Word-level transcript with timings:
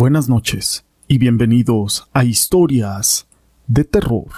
Buenas 0.00 0.28
noches 0.28 0.84
y 1.08 1.18
bienvenidos 1.18 2.08
a 2.12 2.22
Historias 2.22 3.26
de 3.66 3.82
Terror. 3.82 4.28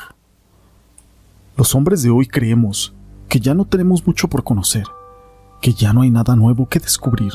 Los 1.55 1.75
hombres 1.75 2.03
de 2.03 2.09
hoy 2.09 2.27
creemos 2.27 2.95
que 3.29 3.41
ya 3.41 3.53
no 3.53 3.67
tenemos 3.67 4.07
mucho 4.07 4.29
por 4.29 4.43
conocer, 4.43 4.85
que 5.61 5.75
ya 5.75 5.93
no 5.93 6.01
hay 6.01 6.11
nada 6.11 6.35
nuevo 6.35 6.67
que 6.67 6.81
descubrir. 6.81 7.35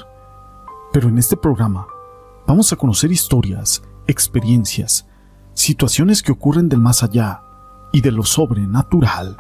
Pero 0.92 1.08
en 1.08 1.20
este 1.20 1.38
programa 1.38 1.86
vamos 2.48 2.74
a 2.74 2.78
conocer 2.78 3.12
historias, 3.12 3.84
experiencias, 4.08 5.06
situaciones 5.54 6.24
que 6.24 6.32
ocurren 6.32 6.68
del 6.68 6.82
más 6.82 7.04
allá 7.04 7.44
y 7.94 8.02
de 8.02 8.12
lo 8.12 8.24
sobrenatural. 8.24 9.38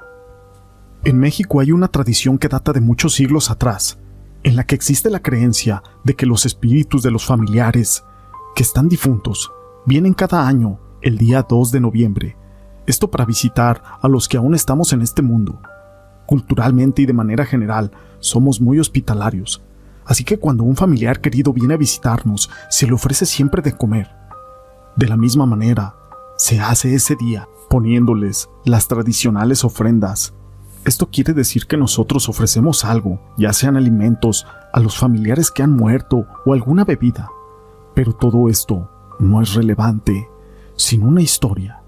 En 1.04 1.17
México 1.17 1.59
hay 1.59 1.72
una 1.72 1.88
tradición 1.88 2.38
que 2.38 2.49
data 2.49 2.72
de 2.72 2.81
muchos 2.81 3.16
siglos 3.16 3.49
atrás, 3.49 3.98
en 4.44 4.55
la 4.55 4.63
que 4.63 4.76
existe 4.76 5.09
la 5.09 5.23
creencia 5.23 5.81
de 6.04 6.16
que 6.16 6.27
los 6.27 6.45
espíritus 6.45 7.02
de 7.02 7.09
los 7.09 7.26
familiares 7.26 8.04
que 8.55 8.64
están 8.64 8.88
difuntos 8.88 9.52
vienen 9.86 10.14
cada 10.14 10.48
año 10.48 10.80
el 11.02 11.18
día 11.18 11.46
2 11.48 11.72
de 11.72 11.82
noviembre, 11.82 12.38
esto 12.88 13.12
para 13.12 13.26
visitar 13.26 13.84
a 14.02 14.08
los 14.08 14.30
que 14.30 14.38
aún 14.38 14.55
estamos 14.55 14.94
en 14.94 15.02
este 15.02 15.22
mundo. 15.22 15.59
Culturalmente 16.26 17.02
y 17.02 17.05
de 17.05 17.13
manera 17.13 17.46
general 17.46 17.91
somos 18.20 18.62
muy 18.62 18.80
hospitalarios, 18.80 19.62
así 20.05 20.23
que 20.23 20.40
cuando 20.40 20.63
un 20.63 20.77
familiar 20.77 21.20
querido 21.20 21.52
viene 21.52 21.73
a 21.73 21.77
visitarnos 21.77 22.49
se 22.70 22.88
le 22.88 22.94
ofrece 22.94 23.26
siempre 23.26 23.62
de 23.62 23.73
comer. 23.73 24.10
De 24.96 25.08
la 25.08 25.18
misma 25.18 25.46
manera, 25.46 25.94
se 26.38 26.62
hace 26.62 26.96
ese 26.96 27.18
día 27.18 27.49
poniéndoles 27.70 28.49
las 28.63 28.88
tradicionales 28.88 29.66
ofrendas. 29.66 30.34
Esto 30.85 31.10
quiere 31.12 31.34
decir 31.34 31.66
que 31.68 31.76
nosotros 31.76 32.29
ofrecemos 32.29 32.85
algo, 32.85 33.20
ya 33.38 33.51
sean 33.51 33.76
alimentos, 33.76 34.48
a 34.72 34.79
los 34.79 34.98
familiares 34.98 35.51
que 35.51 35.62
han 35.62 35.72
muerto 35.72 36.26
o 36.46 36.54
alguna 36.54 36.85
bebida. 36.85 37.29
Pero 37.96 38.13
todo 38.13 38.49
esto 38.49 38.90
no 39.20 39.41
es 39.41 39.54
relevante 39.54 40.29
sin 40.76 41.04
una 41.04 41.21
historia. 41.21 41.82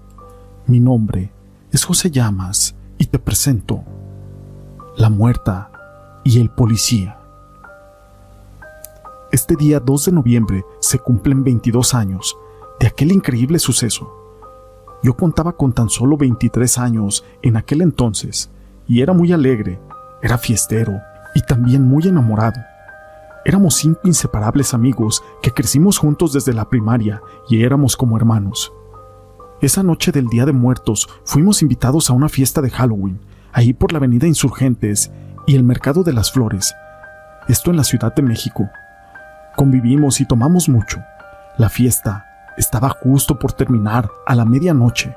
Mi 0.66 0.80
nombre 0.80 1.30
es 1.70 1.84
José 1.84 2.10
Llamas 2.10 2.74
y 2.96 3.04
te 3.04 3.18
presento 3.18 3.84
La 4.96 5.10
Muerta 5.10 5.70
y 6.24 6.40
el 6.40 6.48
Policía. 6.48 7.18
Este 9.30 9.54
día 9.54 9.80
2 9.80 10.06
de 10.06 10.12
noviembre 10.12 10.64
se 10.80 10.98
cumplen 10.98 11.44
22 11.44 11.92
años 11.94 12.38
de 12.80 12.86
aquel 12.86 13.12
increíble 13.12 13.58
suceso. 13.58 14.10
Yo 15.02 15.14
contaba 15.14 15.52
con 15.52 15.74
tan 15.74 15.90
solo 15.90 16.16
23 16.16 16.78
años 16.78 17.22
en 17.42 17.58
aquel 17.58 17.82
entonces 17.82 18.50
y 18.88 19.02
era 19.02 19.12
muy 19.12 19.32
alegre, 19.32 19.78
era 20.22 20.38
fiestero 20.38 20.98
y 21.34 21.42
también 21.42 21.86
muy 21.86 22.08
enamorado. 22.08 22.58
Éramos 23.48 23.76
cinco 23.76 24.00
inseparables 24.04 24.74
amigos 24.74 25.24
que 25.40 25.54
crecimos 25.54 25.96
juntos 25.96 26.34
desde 26.34 26.52
la 26.52 26.68
primaria 26.68 27.22
y 27.48 27.62
éramos 27.62 27.96
como 27.96 28.18
hermanos. 28.18 28.74
Esa 29.62 29.82
noche 29.82 30.12
del 30.12 30.26
Día 30.26 30.44
de 30.44 30.52
Muertos 30.52 31.08
fuimos 31.24 31.62
invitados 31.62 32.10
a 32.10 32.12
una 32.12 32.28
fiesta 32.28 32.60
de 32.60 32.68
Halloween, 32.68 33.18
ahí 33.54 33.72
por 33.72 33.90
la 33.90 34.00
Avenida 34.00 34.26
Insurgentes 34.26 35.10
y 35.46 35.56
el 35.56 35.64
Mercado 35.64 36.02
de 36.02 36.12
las 36.12 36.30
Flores, 36.30 36.74
esto 37.48 37.70
en 37.70 37.78
la 37.78 37.84
Ciudad 37.84 38.14
de 38.14 38.20
México. 38.20 38.68
Convivimos 39.56 40.20
y 40.20 40.26
tomamos 40.26 40.68
mucho. 40.68 40.98
La 41.56 41.70
fiesta 41.70 42.26
estaba 42.58 42.90
justo 42.90 43.38
por 43.38 43.54
terminar 43.54 44.10
a 44.26 44.34
la 44.34 44.44
medianoche, 44.44 45.16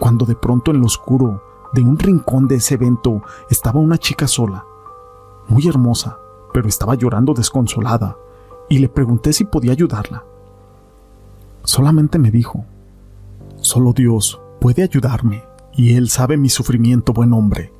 cuando 0.00 0.26
de 0.26 0.34
pronto 0.34 0.72
en 0.72 0.80
lo 0.80 0.86
oscuro 0.86 1.40
de 1.72 1.82
un 1.82 2.00
rincón 2.00 2.48
de 2.48 2.56
ese 2.56 2.74
evento 2.74 3.22
estaba 3.48 3.78
una 3.78 3.96
chica 3.96 4.26
sola, 4.26 4.64
muy 5.46 5.68
hermosa, 5.68 6.18
pero 6.56 6.70
estaba 6.70 6.94
llorando 6.94 7.34
desconsolada, 7.34 8.16
y 8.70 8.78
le 8.78 8.88
pregunté 8.88 9.34
si 9.34 9.44
podía 9.44 9.72
ayudarla. 9.72 10.24
Solamente 11.64 12.18
me 12.18 12.30
dijo, 12.30 12.64
solo 13.60 13.92
Dios 13.92 14.40
puede 14.58 14.82
ayudarme, 14.82 15.44
y 15.74 15.96
Él 15.96 16.08
sabe 16.08 16.38
mi 16.38 16.48
sufrimiento, 16.48 17.12
buen 17.12 17.34
hombre. 17.34 17.74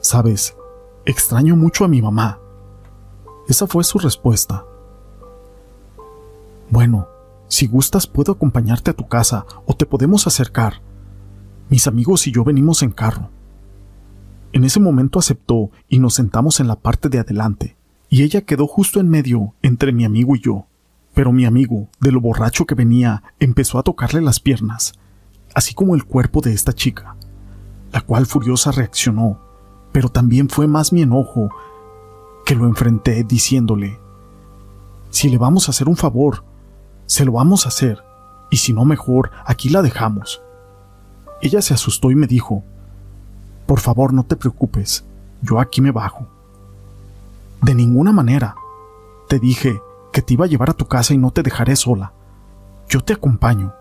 Sabes, 0.00 0.56
extraño 1.04 1.56
mucho 1.56 1.84
a 1.84 1.88
mi 1.88 2.00
mamá. 2.00 2.38
Esa 3.48 3.66
fue 3.66 3.84
su 3.84 3.98
respuesta. 3.98 4.64
Bueno, 6.70 7.06
si 7.48 7.66
gustas 7.66 8.06
puedo 8.06 8.32
acompañarte 8.32 8.92
a 8.92 8.96
tu 8.96 9.08
casa 9.08 9.44
o 9.66 9.74
te 9.74 9.84
podemos 9.84 10.26
acercar. 10.26 10.80
Mis 11.68 11.86
amigos 11.86 12.26
y 12.28 12.32
yo 12.32 12.44
venimos 12.44 12.82
en 12.82 12.92
carro. 12.92 13.28
En 14.52 14.64
ese 14.64 14.80
momento 14.80 15.18
aceptó 15.18 15.70
y 15.88 15.98
nos 15.98 16.14
sentamos 16.14 16.60
en 16.60 16.68
la 16.68 16.76
parte 16.76 17.08
de 17.08 17.18
adelante, 17.18 17.76
y 18.08 18.22
ella 18.22 18.42
quedó 18.42 18.66
justo 18.66 19.00
en 19.00 19.08
medio 19.08 19.54
entre 19.62 19.92
mi 19.92 20.04
amigo 20.04 20.34
y 20.34 20.40
yo. 20.40 20.66
Pero 21.14 21.32
mi 21.32 21.44
amigo, 21.44 21.88
de 22.00 22.12
lo 22.12 22.20
borracho 22.20 22.64
que 22.64 22.74
venía, 22.74 23.22
empezó 23.40 23.78
a 23.78 23.82
tocarle 23.82 24.20
las 24.20 24.40
piernas, 24.40 24.94
así 25.54 25.74
como 25.74 25.94
el 25.94 26.04
cuerpo 26.04 26.40
de 26.40 26.52
esta 26.52 26.72
chica, 26.72 27.16
la 27.92 28.00
cual 28.00 28.26
furiosa 28.26 28.72
reaccionó, 28.72 29.40
pero 29.92 30.08
también 30.08 30.48
fue 30.48 30.66
más 30.66 30.92
mi 30.92 31.02
enojo 31.02 31.50
que 32.46 32.54
lo 32.54 32.66
enfrenté 32.66 33.24
diciéndole, 33.24 33.98
si 35.10 35.28
le 35.28 35.38
vamos 35.38 35.68
a 35.68 35.70
hacer 35.72 35.88
un 35.88 35.96
favor, 35.96 36.44
se 37.06 37.24
lo 37.24 37.32
vamos 37.32 37.64
a 37.64 37.68
hacer, 37.68 38.02
y 38.50 38.58
si 38.58 38.72
no 38.72 38.84
mejor, 38.84 39.30
aquí 39.44 39.68
la 39.68 39.82
dejamos. 39.82 40.42
Ella 41.42 41.62
se 41.62 41.74
asustó 41.74 42.10
y 42.10 42.14
me 42.14 42.26
dijo, 42.26 42.64
por 43.68 43.80
favor, 43.80 44.14
no 44.14 44.24
te 44.24 44.34
preocupes, 44.34 45.04
yo 45.42 45.60
aquí 45.60 45.82
me 45.82 45.90
bajo. 45.90 46.26
De 47.60 47.74
ninguna 47.74 48.12
manera. 48.12 48.54
Te 49.28 49.38
dije 49.38 49.78
que 50.10 50.22
te 50.22 50.32
iba 50.32 50.46
a 50.46 50.48
llevar 50.48 50.70
a 50.70 50.72
tu 50.72 50.86
casa 50.86 51.12
y 51.12 51.18
no 51.18 51.32
te 51.32 51.42
dejaré 51.42 51.76
sola. 51.76 52.14
Yo 52.88 53.02
te 53.02 53.12
acompaño. 53.12 53.74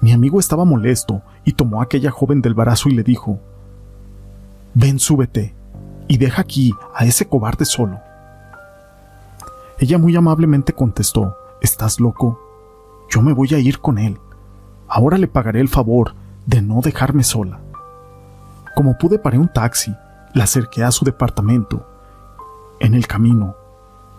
Mi 0.00 0.10
amigo 0.10 0.40
estaba 0.40 0.64
molesto 0.64 1.20
y 1.44 1.52
tomó 1.52 1.82
a 1.82 1.84
aquella 1.84 2.10
joven 2.10 2.40
del 2.40 2.54
brazo 2.54 2.88
y 2.88 2.92
le 2.92 3.02
dijo, 3.02 3.38
Ven, 4.72 4.98
súbete 5.00 5.54
y 6.08 6.16
deja 6.16 6.40
aquí 6.40 6.72
a 6.94 7.04
ese 7.04 7.28
cobarde 7.28 7.66
solo. 7.66 8.00
Ella 9.78 9.98
muy 9.98 10.16
amablemente 10.16 10.72
contestó, 10.72 11.36
¿Estás 11.60 12.00
loco? 12.00 12.40
Yo 13.10 13.20
me 13.20 13.34
voy 13.34 13.52
a 13.52 13.58
ir 13.58 13.80
con 13.80 13.98
él. 13.98 14.16
Ahora 14.88 15.18
le 15.18 15.28
pagaré 15.28 15.60
el 15.60 15.68
favor 15.68 16.14
de 16.46 16.62
no 16.62 16.80
dejarme 16.80 17.22
sola. 17.22 17.60
Como 18.76 18.98
pude 18.98 19.18
paré 19.18 19.38
un 19.38 19.48
taxi, 19.48 19.96
la 20.34 20.44
acerqué 20.44 20.84
a 20.84 20.90
su 20.90 21.06
departamento. 21.06 21.88
En 22.78 22.92
el 22.92 23.06
camino, 23.06 23.56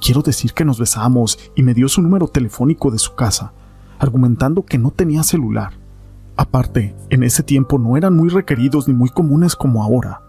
quiero 0.01 0.23
decir 0.23 0.55
que 0.55 0.65
nos 0.65 0.79
besamos 0.79 1.37
y 1.53 1.61
me 1.61 1.75
dio 1.75 1.87
su 1.87 2.01
número 2.01 2.27
telefónico 2.27 2.89
de 2.89 2.97
su 2.97 3.13
casa, 3.13 3.53
argumentando 3.99 4.65
que 4.65 4.79
no 4.79 4.89
tenía 4.89 5.21
celular. 5.21 5.73
Aparte, 6.35 6.95
en 7.11 7.21
ese 7.21 7.43
tiempo 7.43 7.77
no 7.77 7.97
eran 7.97 8.15
muy 8.15 8.29
requeridos 8.29 8.87
ni 8.87 8.95
muy 8.95 9.09
comunes 9.09 9.55
como 9.55 9.83
ahora. 9.83 10.23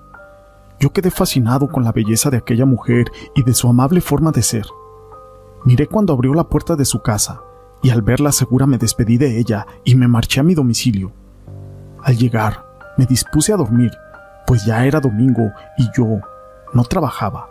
Yo 0.79 0.93
quedé 0.93 1.11
fascinado 1.11 1.69
con 1.69 1.83
la 1.83 1.93
belleza 1.93 2.29
de 2.29 2.37
aquella 2.37 2.67
mujer 2.67 3.11
y 3.35 3.45
de 3.45 3.55
su 3.55 3.67
amable 3.67 4.03
forma 4.03 4.31
de 4.31 4.43
ser. 4.43 4.67
Miré 5.65 5.87
cuando 5.87 6.13
abrió 6.13 6.35
la 6.35 6.51
puerta 6.51 6.77
de 6.77 6.85
su 6.85 7.01
casa, 7.01 7.41
y 7.83 7.89
al 7.89 8.03
verla 8.03 8.33
segura 8.33 8.67
me 8.67 8.77
despedí 8.77 9.17
de 9.17 9.39
ella 9.39 9.67
y 9.85 9.95
me 9.95 10.07
marché 10.07 10.41
a 10.41 10.43
mi 10.43 10.55
domicilio. 10.55 11.13
Al 12.03 12.19
llegar, 12.19 12.67
me 12.99 13.07
dispuse 13.07 13.55
a 13.55 13.57
dormir 13.57 13.91
pues 14.49 14.65
ya 14.65 14.87
era 14.87 14.99
domingo 14.99 15.53
y 15.77 15.91
yo 15.95 16.21
no 16.73 16.83
trabajaba. 16.85 17.51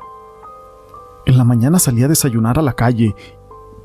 En 1.28 1.38
la 1.38 1.44
mañana 1.44 1.78
salí 1.78 2.04
a 2.04 2.08
desayunar 2.08 2.58
a 2.58 2.64
la 2.64 2.74
calle, 2.74 3.16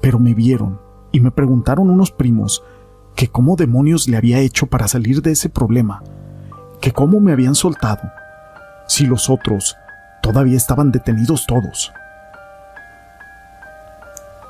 pero 0.00 0.19
me 0.19 0.33
vieron 0.33 0.81
y 1.12 1.21
me 1.21 1.31
preguntaron 1.31 1.91
unos 1.91 2.11
primos 2.11 2.65
que 3.14 3.29
cómo 3.29 3.55
demonios 3.55 4.09
le 4.09 4.17
había 4.17 4.38
hecho 4.38 4.67
para 4.67 4.88
salir 4.88 5.20
de 5.20 5.32
ese 5.32 5.50
problema, 5.50 6.03
que 6.81 6.93
cómo 6.93 7.20
me 7.20 7.32
habían 7.32 7.55
soltado, 7.55 8.00
si 8.88 9.05
los 9.05 9.29
otros 9.29 9.76
todavía 10.23 10.56
estaban 10.56 10.91
detenidos 10.91 11.47
todos. 11.47 11.93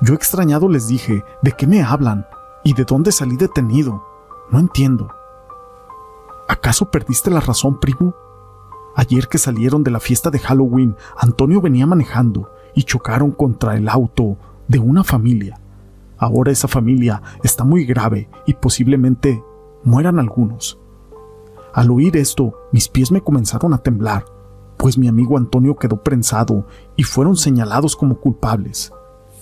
Yo 0.02 0.14
extrañado 0.14 0.68
les 0.68 0.86
dije, 0.86 1.24
¿de 1.42 1.50
qué 1.50 1.66
me 1.66 1.82
hablan? 1.82 2.26
¿Y 2.62 2.74
de 2.74 2.84
dónde 2.84 3.10
salí 3.10 3.36
detenido? 3.36 4.04
No 4.52 4.60
entiendo. 4.60 5.12
¿Acaso 6.48 6.92
perdiste 6.92 7.28
la 7.28 7.40
razón, 7.40 7.80
primo? 7.80 8.14
Ayer 8.94 9.28
que 9.28 9.38
salieron 9.38 9.82
de 9.84 9.90
la 9.90 10.00
fiesta 10.00 10.30
de 10.30 10.38
Halloween, 10.38 10.96
Antonio 11.16 11.60
venía 11.60 11.86
manejando 11.86 12.50
y 12.74 12.82
chocaron 12.82 13.30
contra 13.30 13.76
el 13.76 13.88
auto 13.88 14.36
de 14.68 14.78
una 14.78 15.02
familia. 15.02 15.58
Ahora 16.18 16.52
esa 16.52 16.68
familia 16.68 17.22
está 17.42 17.64
muy 17.64 17.84
grave 17.84 18.28
y 18.46 18.54
posiblemente 18.54 19.42
mueran 19.82 20.18
algunos. 20.18 20.78
Al 21.72 21.90
oír 21.90 22.16
esto, 22.16 22.54
mis 22.70 22.88
pies 22.88 23.10
me 23.10 23.22
comenzaron 23.22 23.72
a 23.72 23.78
temblar, 23.78 24.26
pues 24.76 24.98
mi 24.98 25.08
amigo 25.08 25.38
Antonio 25.38 25.76
quedó 25.76 26.02
prensado 26.02 26.66
y 26.96 27.04
fueron 27.04 27.36
señalados 27.36 27.96
como 27.96 28.20
culpables. 28.20 28.92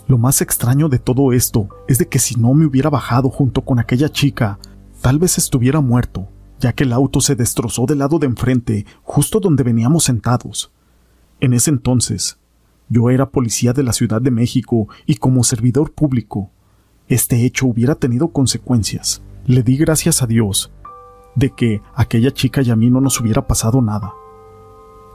Lo 0.07 0.17
más 0.17 0.41
extraño 0.41 0.89
de 0.89 0.99
todo 0.99 1.33
esto 1.33 1.69
es 1.89 1.99
de 1.99 2.09
que 2.09 2.19
si 2.19 2.37
no 2.37 2.55
me 2.55 2.67
hubiera 2.67 2.89
bajado 2.89 3.31
junto 3.31 3.63
con 3.63 3.79
aquella 3.79 4.09
chica, 4.11 4.59
tal 5.01 5.19
vez 5.19 5.39
estuviera 5.39 5.81
muerto 5.81 6.29
ya 6.61 6.75
que 6.75 6.85
el 6.85 6.93
auto 6.93 7.21
se 7.21 7.35
destrozó 7.35 7.87
del 7.87 7.99
lado 7.99 8.19
de 8.19 8.27
enfrente, 8.27 8.87
justo 9.03 9.41
donde 9.41 9.65
veníamos 9.65 10.05
sentados. 10.05 10.71
En 11.41 11.55
ese 11.55 11.71
entonces, 11.71 12.39
yo 12.89 13.09
era 13.11 13.31
policía 13.31 13.73
de 13.73 13.83
la 13.83 13.93
Ciudad 13.93 14.21
de 14.21 14.31
México 14.31 14.89
y 15.07 15.17
como 15.17 15.43
servidor 15.43 15.93
público, 15.93 16.51
este 17.09 17.45
hecho 17.45 17.67
hubiera 17.67 17.95
tenido 17.95 18.29
consecuencias. 18.29 19.23
Le 19.47 19.63
di 19.63 19.77
gracias 19.77 20.23
a 20.23 20.27
Dios 20.27 20.71
de 21.35 21.51
que 21.51 21.81
aquella 21.95 22.31
chica 22.31 22.63
y 22.63 22.71
a 22.71 22.77
mí 22.77 22.91
no 22.91 23.01
nos 23.01 23.21
hubiera 23.21 23.47
pasado 23.47 23.81
nada. 23.81 24.13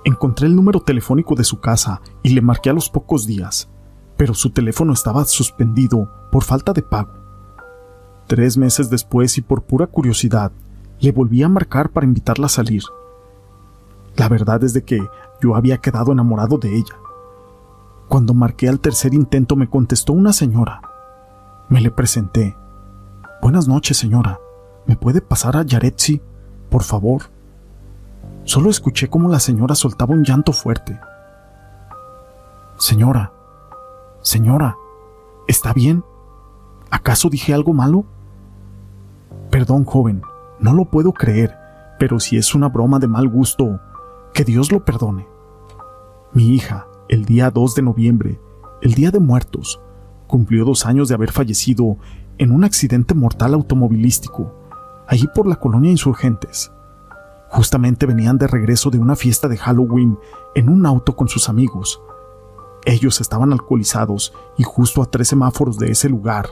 Encontré 0.03 0.47
el 0.47 0.55
número 0.55 0.81
telefónico 0.81 1.35
de 1.35 1.43
su 1.43 1.59
casa 1.59 2.01
y 2.23 2.29
le 2.29 2.41
marqué 2.41 2.69
a 2.69 2.73
los 2.73 2.89
pocos 2.89 3.27
días, 3.27 3.69
pero 4.17 4.33
su 4.33 4.49
teléfono 4.49 4.93
estaba 4.93 5.25
suspendido 5.25 6.09
por 6.31 6.43
falta 6.43 6.73
de 6.73 6.81
pago. 6.81 7.13
Tres 8.27 8.57
meses 8.57 8.89
después 8.89 9.37
y 9.37 9.41
por 9.41 9.63
pura 9.63 9.87
curiosidad, 9.87 10.51
le 10.99 11.11
volví 11.11 11.43
a 11.43 11.49
marcar 11.49 11.89
para 11.89 12.05
invitarla 12.05 12.47
a 12.47 12.49
salir. 12.49 12.83
La 14.15 14.29
verdad 14.29 14.63
es 14.63 14.73
de 14.73 14.83
que 14.83 15.05
yo 15.41 15.55
había 15.55 15.77
quedado 15.79 16.11
enamorado 16.11 16.57
de 16.57 16.75
ella. 16.75 16.95
Cuando 18.07 18.33
marqué 18.33 18.69
al 18.69 18.79
tercer 18.79 19.13
intento 19.13 19.55
me 19.55 19.69
contestó 19.69 20.13
una 20.13 20.31
señora. 20.31 20.81
Me 21.69 21.81
le 21.81 21.91
presenté. 21.91 22.55
Buenas 23.41 23.67
noches, 23.67 23.97
señora. 23.97 24.39
¿Me 24.85 24.95
puede 24.95 25.21
pasar 25.21 25.57
a 25.57 25.63
Yaretsi, 25.63 26.21
por 26.69 26.83
favor? 26.83 27.23
Solo 28.43 28.69
escuché 28.69 29.09
cómo 29.09 29.27
la 29.27 29.39
señora 29.39 29.73
soltaba 29.75 30.13
un 30.13 30.23
llanto 30.23 30.53
fuerte. 30.53 30.99
Señora, 32.77 33.33
señora, 34.21 34.77
¿está 35.47 35.73
bien? 35.73 36.03
¿Acaso 36.91 37.29
dije 37.29 37.53
algo 37.53 37.73
malo? 37.73 38.05
Perdón, 39.49 39.85
joven, 39.85 40.21
no 40.65 40.73
lo 40.73 40.85
puedo 40.85 41.13
creer, 41.13 41.55
pero 41.99 42.19
si 42.19 42.37
es 42.37 42.55
una 42.55 42.69
broma 42.69 42.97
de 42.97 43.07
mal 43.07 43.29
gusto, 43.29 43.79
que 44.33 44.43
Dios 44.43 44.71
lo 44.71 44.83
perdone. 44.83 45.27
Mi 46.33 46.55
hija, 46.55 46.87
el 47.07 47.25
día 47.25 47.51
2 47.51 47.75
de 47.75 47.81
noviembre, 47.83 48.41
el 48.81 48.95
Día 48.95 49.11
de 49.11 49.19
Muertos, 49.19 49.79
cumplió 50.25 50.65
dos 50.65 50.87
años 50.87 51.07
de 51.07 51.13
haber 51.13 51.31
fallecido 51.31 51.99
en 52.39 52.49
un 52.49 52.63
accidente 52.63 53.13
mortal 53.13 53.53
automovilístico 53.53 54.55
allí 55.07 55.27
por 55.35 55.45
la 55.45 55.57
colonia 55.57 55.91
Insurgentes. 55.91 56.71
Justamente 57.51 58.07
venían 58.07 58.39
de 58.39 58.47
regreso 58.47 58.89
de 58.89 58.97
una 58.97 59.15
fiesta 59.15 59.47
de 59.47 59.57
Halloween 59.57 60.17
en 60.55 60.69
un 60.69 60.87
auto 60.87 61.15
con 61.15 61.27
sus 61.27 61.47
amigos. 61.47 62.01
Ellos 62.85 63.21
estaban 63.21 63.53
alcoholizados 63.53 64.33
y 64.57 64.63
justo 64.63 65.03
a 65.03 65.11
tres 65.11 65.27
semáforos 65.27 65.77
de 65.77 65.91
ese 65.91 66.09
lugar. 66.09 66.49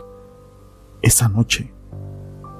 Esa 1.01 1.29
noche. 1.29 1.73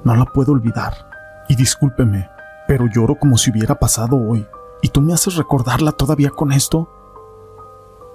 No 0.02 0.16
la 0.16 0.24
puedo 0.24 0.50
olvidar. 0.50 1.13
Y 1.48 1.56
discúlpeme, 1.56 2.28
pero 2.66 2.86
lloro 2.86 3.16
como 3.16 3.36
si 3.36 3.50
hubiera 3.50 3.78
pasado 3.78 4.16
hoy. 4.16 4.46
¿Y 4.82 4.88
tú 4.88 5.00
me 5.00 5.12
haces 5.12 5.36
recordarla 5.36 5.92
todavía 5.92 6.30
con 6.30 6.52
esto? 6.52 6.90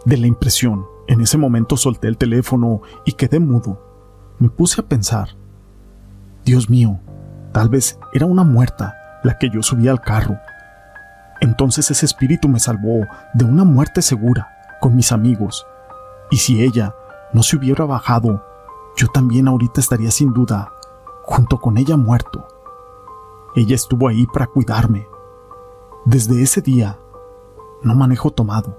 De 0.05 0.17
la 0.17 0.27
impresión, 0.27 0.85
en 1.07 1.21
ese 1.21 1.37
momento 1.37 1.77
solté 1.77 2.07
el 2.07 2.17
teléfono 2.17 2.81
y 3.05 3.13
quedé 3.13 3.39
mudo. 3.39 3.81
Me 4.39 4.49
puse 4.49 4.81
a 4.81 4.85
pensar. 4.85 5.29
Dios 6.45 6.69
mío, 6.69 6.99
Tal 7.51 7.67
vez 7.69 7.99
era 8.13 8.25
una 8.25 8.43
muerta 8.43 8.95
la 9.23 9.37
que 9.37 9.49
yo 9.49 9.63
subía 9.63 9.91
al 9.91 10.01
carro. 10.01 10.37
Entonces 11.41 11.89
ese 11.89 12.05
espíritu 12.05 12.47
me 12.47 12.59
salvó 12.59 13.07
de 13.33 13.45
una 13.45 13.63
muerte 13.63 14.01
segura 14.01 14.49
con 14.79 14.95
mis 14.95 15.11
amigos. 15.11 15.65
Y 16.29 16.37
si 16.37 16.63
ella 16.63 16.93
no 17.33 17.41
se 17.41 17.57
hubiera 17.57 17.85
bajado, 17.85 18.45
yo 18.97 19.07
también 19.07 19.47
ahorita 19.47 19.79
estaría 19.79 20.11
sin 20.11 20.31
duda 20.33 20.71
junto 21.23 21.59
con 21.59 21.77
ella 21.77 21.97
muerto. 21.97 22.47
Ella 23.55 23.75
estuvo 23.75 24.07
ahí 24.07 24.25
para 24.27 24.47
cuidarme. 24.47 25.07
Desde 26.05 26.41
ese 26.41 26.61
día, 26.61 26.99
no 27.83 27.95
manejo 27.95 28.31
tomado. 28.31 28.77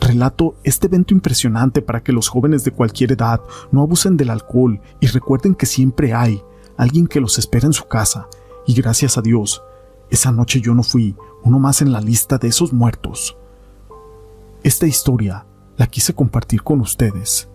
Relato 0.00 0.54
este 0.64 0.86
evento 0.86 1.12
impresionante 1.12 1.82
para 1.82 2.02
que 2.02 2.12
los 2.12 2.28
jóvenes 2.28 2.64
de 2.64 2.70
cualquier 2.70 3.12
edad 3.12 3.40
no 3.70 3.82
abusen 3.82 4.16
del 4.16 4.30
alcohol 4.30 4.80
y 5.00 5.06
recuerden 5.08 5.54
que 5.54 5.66
siempre 5.66 6.14
hay 6.14 6.42
alguien 6.76 7.06
que 7.06 7.20
los 7.20 7.38
espera 7.38 7.66
en 7.66 7.74
su 7.74 7.86
casa, 7.86 8.26
y 8.66 8.72
gracias 8.72 9.18
a 9.18 9.20
Dios, 9.20 9.62
esa 10.08 10.32
noche 10.32 10.62
yo 10.62 10.74
no 10.74 10.82
fui 10.82 11.14
uno 11.42 11.58
más 11.58 11.82
en 11.82 11.92
la 11.92 12.00
lista 12.00 12.38
de 12.38 12.48
esos 12.48 12.72
muertos. 12.72 13.36
Esta 14.62 14.86
historia 14.86 15.46
la 15.76 15.86
quise 15.86 16.14
compartir 16.14 16.62
con 16.62 16.80
ustedes. 16.80 17.48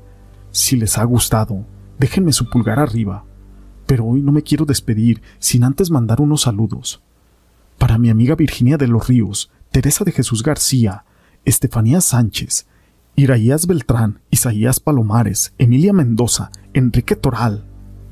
Si 0.51 0.75
les 0.75 0.97
ha 0.97 1.03
gustado, 1.03 1.65
déjenme 1.97 2.33
su 2.33 2.49
pulgar 2.49 2.79
arriba. 2.79 3.25
Pero 3.85 4.05
hoy 4.05 4.21
no 4.21 4.31
me 4.31 4.43
quiero 4.43 4.65
despedir 4.65 5.21
sin 5.39 5.63
antes 5.63 5.91
mandar 5.91 6.21
unos 6.21 6.41
saludos. 6.41 7.01
Para 7.77 7.97
mi 7.97 8.09
amiga 8.09 8.35
Virginia 8.35 8.77
de 8.77 8.87
los 8.87 9.07
Ríos, 9.07 9.51
Teresa 9.71 10.03
de 10.03 10.11
Jesús 10.11 10.43
García, 10.43 11.05
Estefanía 11.43 12.01
Sánchez, 12.01 12.67
Iraías 13.15 13.67
Beltrán, 13.67 14.21
Isaías 14.29 14.79
Palomares, 14.79 15.53
Emilia 15.57 15.93
Mendoza, 15.93 16.51
Enrique 16.73 17.15
Toral, 17.15 17.65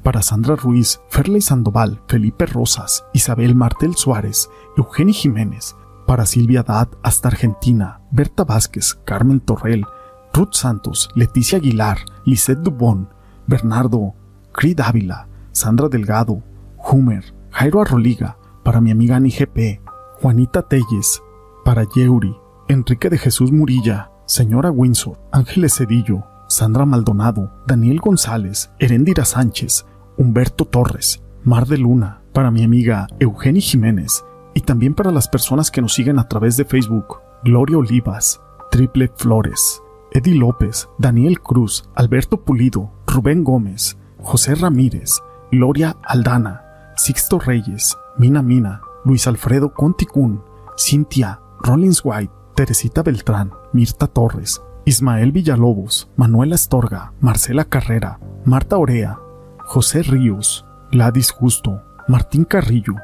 para 0.04 0.22
Sandra 0.22 0.56
Ruiz, 0.56 1.00
Ferley 1.10 1.42
Sandoval, 1.42 2.02
Felipe 2.08 2.46
Rosas, 2.46 3.06
Isabel 3.14 3.56
Martel 3.56 3.96
Suárez, 3.96 4.50
Eugenio 4.78 5.14
Jiménez, 5.14 5.76
para 6.06 6.26
Silvia 6.26 6.64
Dad 6.64 6.90
hasta 7.02 7.30
Argentina, 7.30 8.02
Berta 8.12 8.44
Vázquez, 8.44 9.00
Carmen 9.06 9.40
Torrel, 9.40 9.86
Ruth 10.34 10.54
Santos, 10.54 11.10
Leticia 11.16 11.58
Aguilar, 11.58 12.00
Lisette 12.26 12.60
Dubón, 12.60 13.10
Bernardo, 13.48 14.14
Creed 14.52 14.80
Ávila, 14.82 15.28
Sandra 15.54 15.88
Delgado, 15.88 16.44
Humer, 16.78 17.34
Jairo 17.52 17.80
Arroliga, 17.80 18.38
para 18.64 18.82
mi 18.82 18.92
amiga 18.92 19.16
Ani 19.16 19.30
GP, 19.30 19.82
Juanita 20.20 20.64
Telles, 20.64 21.22
para 21.64 21.84
Yeuri, 21.84 22.36
Enrique 22.68 23.10
de 23.10 23.20
Jesús 23.20 23.52
Murilla, 23.52 24.12
Señora 24.26 24.72
Windsor, 24.72 25.20
Ángeles 25.32 25.76
Cedillo, 25.78 26.24
Sandra 26.48 26.86
Maldonado, 26.86 27.52
Daniel 27.68 28.00
González, 28.00 28.72
Herendira 28.80 29.26
Sánchez, 29.26 29.86
Humberto 30.18 30.66
Torres, 30.66 31.24
Mar 31.44 31.68
de 31.68 31.78
Luna, 31.78 32.24
para 32.34 32.50
mi 32.50 32.64
amiga 32.64 33.08
Eugenie 33.20 33.62
Jiménez 33.62 34.26
y 34.56 34.62
también 34.62 34.96
para 34.96 35.12
las 35.12 35.28
personas 35.28 35.70
que 35.70 35.82
nos 35.82 35.94
siguen 35.94 36.18
a 36.18 36.28
través 36.28 36.58
de 36.58 36.66
Facebook, 36.66 37.20
Gloria 37.44 37.78
Olivas, 37.78 38.42
Triple 38.72 39.12
Flores, 39.16 39.82
Eddie 40.12 40.36
López, 40.36 40.90
Daniel 40.98 41.40
Cruz, 41.40 41.88
Alberto 41.96 42.42
Pulido, 42.44 42.92
Rubén 43.06 43.44
Gómez, 43.44 43.98
José 44.20 44.56
Ramírez, 44.56 45.22
Gloria 45.54 45.96
Aldana, 46.04 46.64
Sixto 46.96 47.38
Reyes, 47.38 47.96
Mina 48.18 48.42
Mina, 48.42 48.82
Luis 49.06 49.28
Alfredo 49.28 49.72
Conticún, 49.72 50.44
Cintia, 50.76 51.42
Rollins 51.60 52.02
White, 52.04 52.34
Teresita 52.56 53.04
Beltrán, 53.04 53.52
Mirta 53.72 54.08
Torres, 54.08 54.64
Ismael 54.86 55.32
Villalobos, 55.32 56.10
Manuela 56.16 56.56
Estorga, 56.56 57.14
Marcela 57.20 57.66
Carrera, 57.66 58.20
Marta 58.46 58.80
Orea, 58.80 59.20
José 59.60 60.02
Ríos, 60.02 60.66
Gladys 60.92 61.30
Justo, 61.30 61.84
Martín 62.08 62.46
Carrillo. 62.46 62.96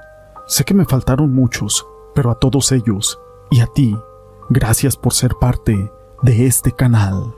Sé 0.47 0.63
que 0.63 0.73
me 0.73 0.85
faltaron 0.85 1.31
muchos, 1.31 1.85
pero 2.15 2.31
a 2.31 2.39
todos 2.39 2.71
ellos 2.71 3.19
y 3.51 3.59
a 3.59 3.67
ti, 3.67 3.95
gracias 4.49 4.97
por 4.97 5.13
ser 5.13 5.35
parte 5.39 5.91
de 6.23 6.47
este 6.47 6.71
canal. 6.71 7.35